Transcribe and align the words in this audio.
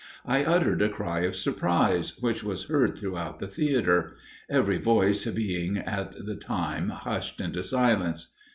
I 0.25 0.43
uttered 0.43 0.81
a 0.81 0.89
cry 0.89 1.19
of 1.19 1.35
surprise, 1.35 2.17
which 2.21 2.43
was 2.43 2.63
heard 2.63 2.97
throughout 2.97 3.37
the 3.37 3.45
theatre; 3.45 4.15
every 4.49 4.79
voice 4.79 5.27
being 5.27 5.77
at 5.77 6.25
the 6.25 6.35
time 6.35 6.89
hushed 6.89 7.39
into 7.39 7.61
silence. 7.61 8.33